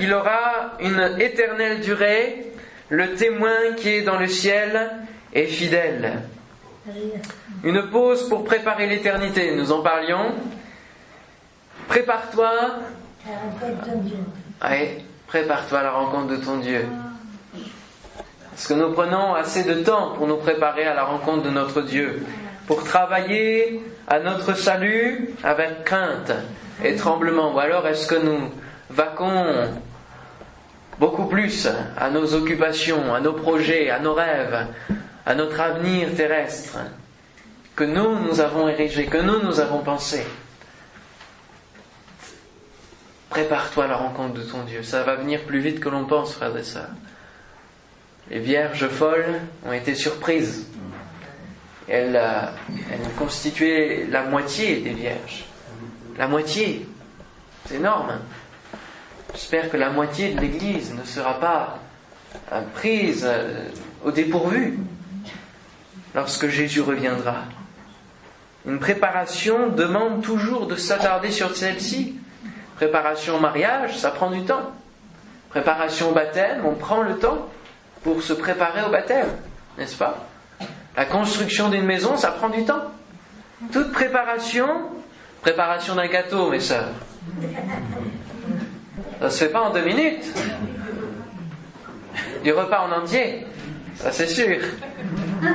[0.00, 2.46] il aura une éternelle durée.
[2.88, 4.90] Le témoin qui est dans le ciel
[5.32, 6.20] est fidèle.
[7.64, 9.54] Une pause pour préparer l'éternité.
[9.54, 10.34] Nous en parlions.
[11.88, 12.50] Prépare-toi.
[15.32, 16.86] Prépare-toi à la rencontre de ton Dieu.
[18.54, 21.80] Est-ce que nous prenons assez de temps pour nous préparer à la rencontre de notre
[21.80, 22.22] Dieu,
[22.66, 26.32] pour travailler à notre salut avec crainte
[26.84, 28.50] et tremblement, ou alors est-ce que nous
[28.90, 29.70] vaquons
[30.98, 31.66] beaucoup plus
[31.96, 34.66] à nos occupations, à nos projets, à nos rêves,
[35.24, 36.76] à notre avenir terrestre
[37.74, 40.26] que nous, nous avons érigé, que nous, nous avons pensé?
[43.32, 44.82] Prépare-toi à la rencontre de ton Dieu.
[44.82, 46.90] Ça va venir plus vite que l'on pense, frères et sœurs.
[48.30, 50.66] Les vierges folles ont été surprises.
[51.88, 52.42] Elles, euh,
[53.16, 55.46] constituaient la moitié des vierges.
[56.18, 56.86] La moitié.
[57.64, 58.18] C'est énorme.
[59.32, 61.78] J'espère que la moitié de l'Église ne sera pas
[62.52, 63.64] euh, prise euh,
[64.04, 64.78] au dépourvu
[66.14, 67.44] lorsque Jésus reviendra.
[68.66, 72.18] Une préparation demande toujours de s'attarder sur celle-ci.
[72.82, 74.72] Préparation au mariage, ça prend du temps.
[75.50, 77.48] Préparation au baptême, on prend le temps
[78.02, 79.28] pour se préparer au baptême,
[79.78, 80.26] n'est-ce pas?
[80.96, 82.82] La construction d'une maison, ça prend du temps.
[83.70, 84.66] Toute préparation,
[85.42, 86.88] préparation d'un gâteau, mes sœurs,
[89.20, 90.24] ça se fait pas en deux minutes.
[92.42, 93.46] Du repas en entier,
[93.94, 94.58] ça c'est sûr.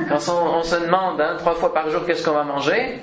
[0.08, 3.02] Quand on, se demande hein, trois fois par jour qu'est-ce qu'on va manger,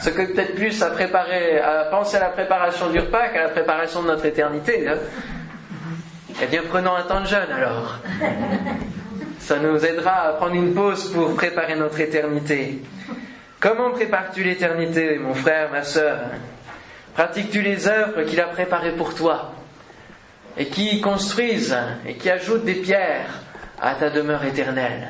[0.00, 3.48] ce que peut-être plus à préparer, à penser à la préparation du repas qu'à la
[3.48, 4.88] préparation de notre éternité.
[4.88, 4.98] Hein.
[6.42, 7.98] Eh bien, prenons un temps de jeûne alors.
[9.38, 12.82] Ça nous aidera à prendre une pause pour préparer notre éternité.
[13.60, 16.18] Comment prépares-tu l'éternité, mon frère, ma sœur?
[17.14, 19.52] Pratiques-tu les œuvres qu'il a préparées pour toi?
[20.56, 23.40] Et qui construisent et qui ajoutent des pierres
[23.80, 25.08] à ta demeure éternelle,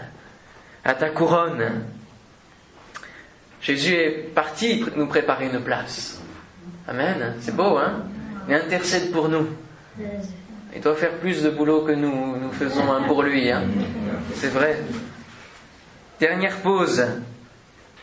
[0.85, 1.85] à ta couronne?
[3.63, 6.21] Jésus est parti nous préparer une place.
[6.89, 7.37] Amen.
[7.41, 8.03] C'est beau, hein
[8.49, 9.47] Il intercède pour nous.
[10.75, 13.51] Il doit faire plus de boulot que nous, nous faisons un pour lui.
[13.51, 13.63] Hein
[14.35, 14.79] C'est vrai.
[16.19, 17.05] Dernière pause.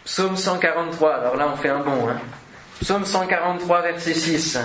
[0.06, 1.14] Psaume 143.
[1.14, 2.08] Alors là, on fait un bond.
[2.08, 2.20] Hein
[2.80, 4.60] Psaume 143, verset 6.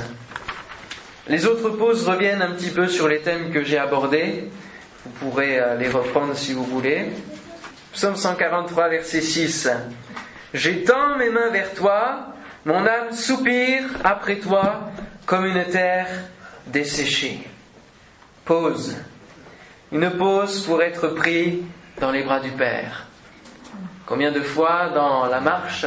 [1.27, 4.51] Les autres pauses reviennent un petit peu sur les thèmes que j'ai abordés.
[5.05, 7.07] Vous pourrez euh, les reprendre si vous voulez.
[7.93, 9.69] Psaume 143, verset 6.
[10.55, 12.29] J'étends mes mains vers toi,
[12.65, 14.89] mon âme soupire après toi
[15.27, 16.07] comme une terre
[16.69, 17.41] desséchée.
[18.45, 18.97] Pause.
[19.91, 21.65] Une pause pour être pris
[22.01, 23.09] dans les bras du Père.
[24.07, 25.87] Combien de fois dans la marche,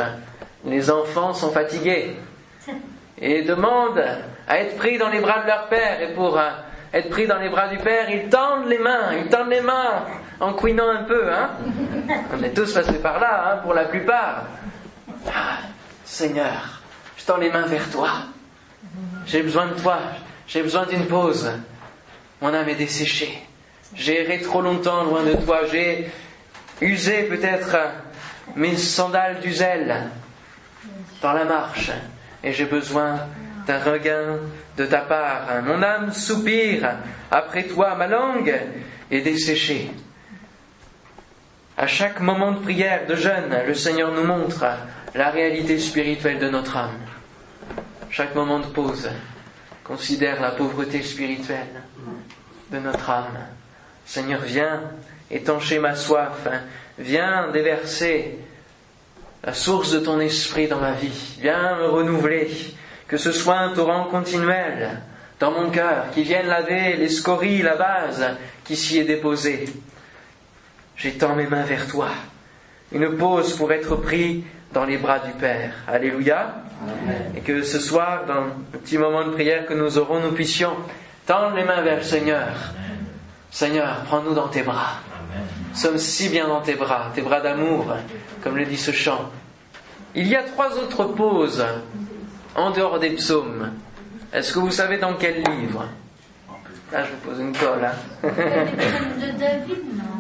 [0.66, 2.18] les enfants sont fatigués
[3.18, 4.06] et demandent
[4.50, 6.50] à être pris dans les bras de leur Père et pour euh,
[6.94, 10.04] être pris dans les bras du Père, ils tendent les mains, ils tendent les mains
[10.40, 11.32] en couinant un peu.
[11.32, 11.50] Hein
[12.34, 14.46] On est tous passés par là, hein, pour la plupart.
[15.28, 15.60] Ah,
[16.04, 16.82] Seigneur,
[17.18, 18.10] je tends les mains vers toi.
[19.26, 20.00] J'ai besoin de toi.
[20.48, 21.52] J'ai besoin d'une pause.
[22.42, 23.44] Mon âme est desséchée.
[23.94, 25.62] J'ai erré trop longtemps loin de toi.
[25.72, 26.10] J'ai
[26.82, 27.76] usé peut-être
[28.56, 30.10] mes sandales du zèle
[31.22, 31.92] dans la marche.
[32.44, 33.20] Et j'ai besoin
[33.66, 34.38] d'un regain
[34.78, 35.48] de ta part.
[35.64, 36.90] Mon âme soupire
[37.32, 37.96] après toi.
[37.96, 38.56] Ma langue
[39.12, 39.92] est desséchée.
[41.80, 44.66] À chaque moment de prière, de jeûne, le Seigneur nous montre
[45.14, 46.98] la réalité spirituelle de notre âme.
[48.10, 49.08] Chaque moment de pause
[49.84, 51.84] considère la pauvreté spirituelle
[52.72, 53.38] de notre âme.
[54.08, 54.82] Seigneur, viens
[55.30, 56.48] étancher ma soif,
[56.98, 58.40] viens déverser
[59.44, 62.50] la source de ton esprit dans ma vie, viens me renouveler,
[63.08, 65.00] que ce soit un torrent continuel
[65.40, 68.26] dans mon cœur, qui vienne laver les scories, la base
[68.64, 69.68] qui s'y est déposée.
[70.98, 72.10] J'étends mes mains vers toi.
[72.92, 75.72] Une pause pour être pris dans les bras du Père.
[75.88, 76.56] Alléluia.
[77.36, 80.74] Et que ce soir, dans le petit moment de prière que nous aurons, nous puissions
[81.26, 82.74] tendre les mains vers le Seigneur.
[83.52, 84.96] Seigneur, prends-nous dans tes bras.
[85.72, 87.96] Nous sommes si bien dans tes bras, tes bras d'amour,
[88.44, 89.30] comme le dit ce chant.
[90.16, 91.64] Il y a trois autres pauses
[92.56, 93.72] en dehors des psaumes.
[94.34, 95.86] Est-ce que vous savez dans quel livre?
[96.92, 97.86] Là, je vous pose une colle.
[97.86, 97.94] Hein.
[98.24, 100.17] de David, Non,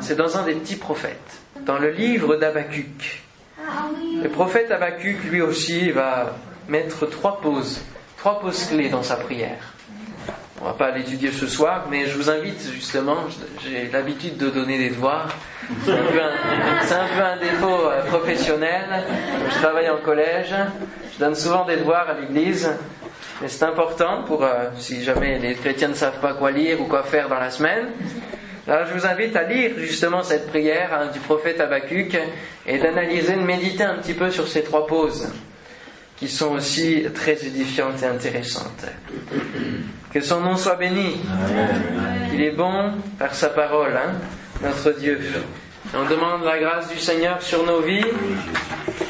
[0.00, 3.22] c'est dans un des petits prophètes, dans le livre d'Abacuc.
[4.22, 6.34] Le prophète Habacuc, lui aussi, va
[6.68, 7.80] mettre trois pauses,
[8.16, 9.74] trois pauses clés dans sa prière.
[10.62, 13.16] On va pas l'étudier ce soir, mais je vous invite justement,
[13.64, 15.28] j'ai l'habitude de donner des devoirs.
[15.84, 16.32] C'est un peu un,
[16.82, 19.04] c'est un peu un défaut euh, professionnel.
[19.48, 20.54] Je travaille en collège,
[21.14, 22.70] je donne souvent des devoirs à l'église,
[23.40, 26.84] mais c'est important pour, euh, si jamais les chrétiens ne savent pas quoi lire ou
[26.84, 27.86] quoi faire dans la semaine.
[28.70, 32.16] Alors je vous invite à lire justement cette prière hein, du prophète Habacuc
[32.64, 35.28] et d'analyser, de méditer un petit peu sur ces trois pauses
[36.16, 38.86] qui sont aussi très édifiantes et intéressantes.
[40.12, 41.20] Que son nom soit béni.
[42.32, 44.12] Il est bon par sa parole, hein,
[44.62, 45.18] notre Dieu.
[45.92, 48.06] On demande la grâce du Seigneur sur nos vies,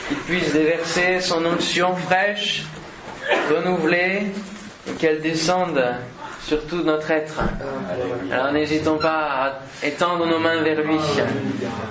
[0.08, 2.62] qu'il puisse déverser son onction fraîche,
[3.50, 4.32] renouvelée,
[4.88, 5.84] et qu'elle descende
[6.46, 7.40] sur tout notre être.
[8.32, 9.28] Alors n'hésitons pas
[9.82, 10.98] à étendre nos mains vers lui.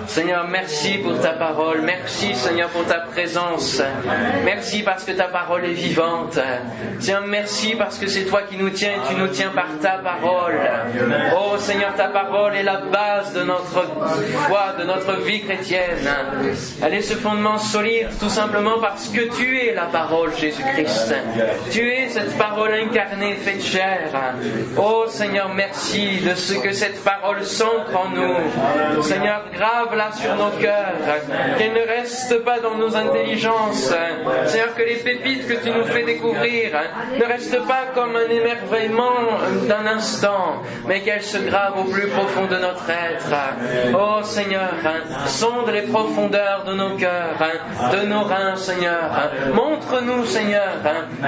[0.08, 1.82] Seigneur, merci pour ta parole.
[1.82, 3.82] Merci Seigneur pour ta présence.
[4.44, 6.40] Merci parce que ta parole est vivante.
[7.00, 10.00] Tiens, merci parce que c'est toi qui nous tiens et tu nous tiens par ta
[10.00, 10.60] parole.
[11.38, 13.86] Oh Seigneur, ta parole est la base de notre
[14.48, 16.10] foi, de notre vie chrétienne.
[16.82, 21.14] Elle est ce fondement solide tout simplement parce que tu es la parole, Jésus-Christ.
[21.72, 24.10] Tu es cette parole incarnée, faite chair.
[24.78, 29.02] Oh Seigneur, merci de ce que cette parole s'ancre en nous.
[29.04, 30.94] Seigneur, grave-la sur nos cœurs,
[31.58, 33.94] qu'elle ne reste pas dans nos intelligences.
[34.46, 36.72] Seigneur, que les pépites que tu nous fais découvrir
[37.20, 39.14] ne restent pas comme un émerveillement
[39.68, 43.36] d'un instant, mais qu'elles se gravent au plus profond de notre être.
[43.94, 44.72] Oh Seigneur,
[45.26, 47.38] sonde les profondeurs de nos cœurs,
[47.92, 49.10] de nos reins, Seigneur.
[49.54, 50.70] Montre-nous, Seigneur,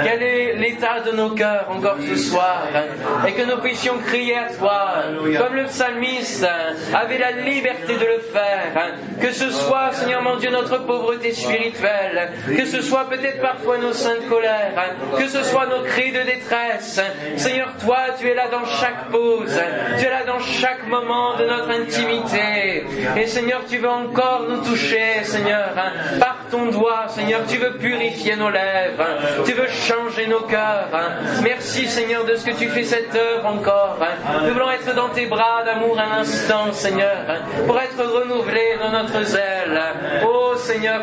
[0.04, 2.64] quel est l'état de nos cœurs encore ce soir
[3.28, 4.94] et que nous puissions crier à toi,
[5.38, 6.48] comme le psalmiste
[6.94, 12.32] avait la liberté de le faire, que ce soit, Seigneur mon Dieu, notre pauvreté spirituelle,
[12.48, 14.74] que ce soit peut-être parfois nos saintes colères,
[15.18, 17.00] que ce soit nos cris de détresse.
[17.38, 19.60] Seigneur, toi, tu es là dans chaque pause,
[19.98, 22.86] tu es là dans chaque moment de notre intimité.
[23.18, 25.70] Et Seigneur, tu veux encore nous toucher, Seigneur,
[26.20, 29.06] par ton doigt, Seigneur, tu veux purifier nos lèvres,
[29.46, 30.90] tu veux changer nos cœurs.
[31.44, 33.98] Merci, Seigneur, de ce que tu fais cette œuvre encore.
[34.46, 37.16] Nous voulons être dans tes bras d'amour un instant, Seigneur,
[37.66, 39.80] pour être renouvelés dans notre zèle.
[40.26, 41.02] Oh, Seigneur,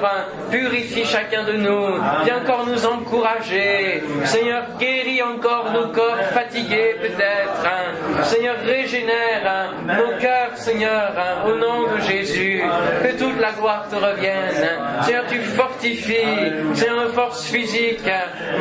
[0.50, 1.86] purifie chacun de nous.
[2.24, 4.02] Viens encore nous encourager.
[4.24, 8.24] Seigneur, guéris encore nos corps fatigués, peut-être.
[8.24, 11.12] Seigneur, régénère nos cœurs, Seigneur,
[11.46, 12.62] au nom de Jésus.
[13.02, 14.54] Que toute la gloire te revienne.
[15.02, 18.08] Seigneur, tu fortifies, Seigneur, force physique,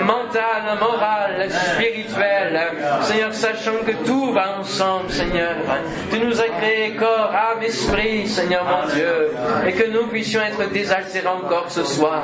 [0.05, 2.59] mentale, morale, spirituelle.
[3.01, 5.55] Seigneur, sachant que tout va ensemble, Seigneur.
[6.11, 9.31] Tu nous as créé corps, âme, esprit, Seigneur mon Dieu,
[9.67, 12.23] et que nous puissions être désaltérés encore ce soir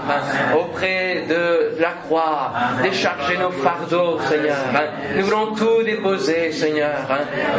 [0.57, 4.55] auprès de la croix, décharger nos fardeaux, Seigneur.
[5.15, 6.95] Nous voulons tout déposer, Seigneur.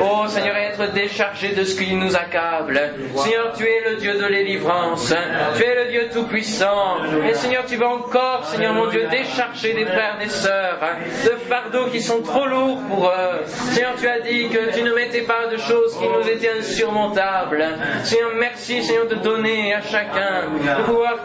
[0.02, 2.80] Oh, Seigneur, être déchargés de ce qui nous accable.
[3.16, 5.14] Seigneur, tu es le Dieu de délivrance.
[5.56, 6.96] Tu es le Dieu tout-puissant.
[7.28, 10.78] Et Seigneur, tu vas encore, Seigneur mon Dieu, décharger des frères, des sœurs,
[11.24, 13.44] de fardeaux qui sont trop lourds pour eux.
[13.46, 17.64] Seigneur, tu as dit que tu ne mettais pas de choses qui nous étaient insurmontables.
[18.04, 20.48] Seigneur, merci, Seigneur, de donner à chacun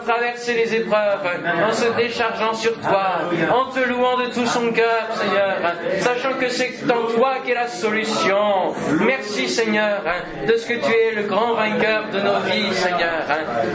[0.04, 1.26] traverser les épreuves
[1.68, 3.20] en se déchargeant sur toi,
[3.52, 5.56] en te louant de tout son cœur, Seigneur,
[6.00, 8.74] sachant que c'est en toi qu'est la solution.
[9.00, 10.02] Merci, Seigneur,
[10.46, 13.22] de ce que tu es le grand vainqueur de nos vies, Seigneur.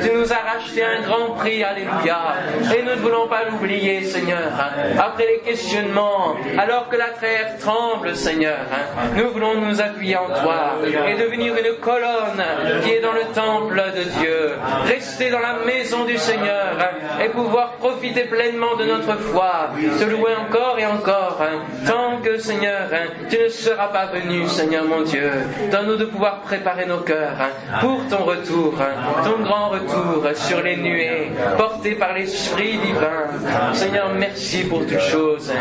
[0.03, 2.19] Tu nous as racheté un grand prix, Alléluia.
[2.75, 4.51] Et nous ne voulons pas l'oublier, Seigneur.
[4.99, 8.57] Après les questionnements, alors que la terre tremble, Seigneur,
[9.15, 10.75] nous voulons nous appuyer en toi
[11.07, 12.43] et devenir une colonne
[12.83, 14.51] qui est dans le temple de Dieu.
[14.85, 16.77] Rester dans la maison du Seigneur
[17.23, 19.69] et pouvoir profiter pleinement de notre foi,
[19.99, 21.39] te louer encore et encore,
[21.85, 22.89] tant que, Seigneur,
[23.29, 25.31] tu ne seras pas venu, Seigneur mon Dieu.
[25.71, 27.37] Donne-nous de pouvoir préparer nos cœurs
[27.81, 28.73] pour ton retour,
[29.23, 33.73] ton grand retour sur les nuées, porté par l'Esprit divin.
[33.73, 35.53] Seigneur, merci pour toutes choses.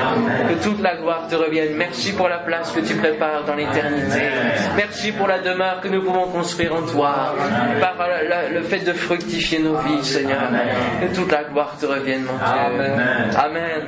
[0.48, 1.74] Que toute la gloire te revienne.
[1.76, 4.22] Merci pour la place que tu prépares dans l'éternité.
[4.76, 7.34] Merci pour la demeure que nous pouvons construire en toi,
[7.80, 7.94] par
[8.52, 10.50] le fait de fructifier nos vies, Seigneur.
[11.00, 12.90] Que toute la gloire te revienne, mon Dieu.
[13.36, 13.82] Amen.